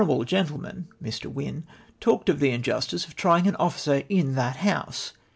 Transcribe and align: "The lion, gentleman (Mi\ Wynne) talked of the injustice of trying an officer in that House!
"The 0.03 0.07
lion, 0.11 0.25
gentleman 0.25 0.87
(Mi\ 0.99 1.11
Wynne) 1.25 1.63
talked 1.99 2.27
of 2.27 2.39
the 2.39 2.49
injustice 2.49 3.05
of 3.05 3.15
trying 3.15 3.45
an 3.47 3.55
officer 3.57 4.01
in 4.09 4.33
that 4.33 4.55
House! 4.55 5.13